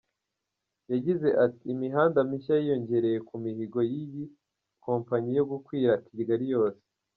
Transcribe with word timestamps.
Yagize 0.91 1.27
ati 1.45 1.65
“Imihanda 1.75 2.19
mishya 2.29 2.55
yiyongereye 2.57 3.17
ku 3.27 3.33
mihigo 3.43 3.79
y’iyi 3.91 4.23
kompanyi 4.85 5.31
yo 5.39 5.45
gukwira 5.51 5.93
Kigali 6.07 6.45
yose. 6.55 6.83